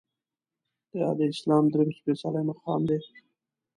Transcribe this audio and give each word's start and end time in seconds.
دا 0.97 1.07
د 1.17 1.19
اسلام 1.33 1.65
درېیم 1.71 1.89
سپیڅلی 1.97 2.41
مقام 2.49 2.81
دی. 2.89 2.99